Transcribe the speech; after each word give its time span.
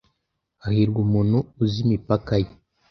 Hahirwa 0.63 0.99
umuntu 1.05 1.37
uzi 1.63 1.77
imipaka 1.85 2.31
ye. 2.43 2.51